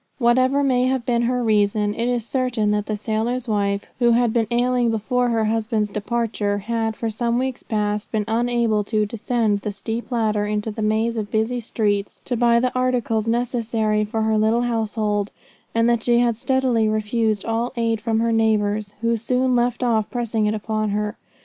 [0.17, 4.33] Whatever may have been her reason, it is certain that the sailor's wife, who had
[4.33, 9.59] been ailing before her husband's departure, had, for some weeks past, been unable to descend
[9.59, 14.23] the steep ladder into the maze of busy streets, to buy the articles necessary for
[14.23, 15.29] her little household,
[15.75, 20.09] and that she had steadily refused all aid from her neighbours, who soon left off
[20.09, 21.15] pressing it upon her.